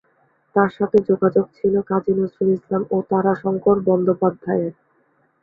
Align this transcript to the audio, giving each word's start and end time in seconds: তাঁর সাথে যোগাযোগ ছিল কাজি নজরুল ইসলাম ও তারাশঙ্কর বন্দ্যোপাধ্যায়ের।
তাঁর 0.55 0.69
সাথে 0.77 0.97
যোগাযোগ 1.09 1.45
ছিল 1.57 1.73
কাজি 1.89 2.13
নজরুল 2.13 2.49
ইসলাম 2.57 2.83
ও 2.91 3.07
তারাশঙ্কর 3.09 3.77
বন্দ্যোপাধ্যায়ের। 3.87 4.73